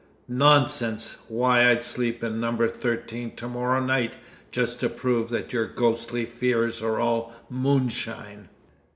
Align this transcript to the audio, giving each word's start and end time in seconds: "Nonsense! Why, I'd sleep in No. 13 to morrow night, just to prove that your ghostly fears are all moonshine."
"Nonsense! 0.27 1.17
Why, 1.27 1.69
I'd 1.69 1.83
sleep 1.83 2.23
in 2.23 2.39
No. 2.39 2.67
13 2.67 3.35
to 3.35 3.47
morrow 3.47 3.79
night, 3.79 4.15
just 4.49 4.79
to 4.79 4.89
prove 4.89 5.29
that 5.29 5.53
your 5.53 5.67
ghostly 5.67 6.25
fears 6.25 6.81
are 6.81 6.99
all 6.99 7.35
moonshine." 7.51 8.49